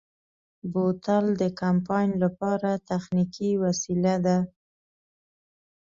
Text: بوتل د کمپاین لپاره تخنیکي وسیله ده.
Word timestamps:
بوتل 0.71 1.25
د 1.41 1.43
کمپاین 1.61 2.11
لپاره 2.23 2.69
تخنیکي 2.89 3.51
وسیله 3.63 4.15
ده. 4.25 4.37